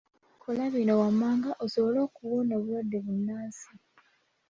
Kola 0.41 0.63
bino 0.73 0.93
wammanga 1.01 1.49
osobole 1.65 1.97
okuwona 2.07 2.53
obulwadde 2.59 2.97
bunnansi. 3.05 3.71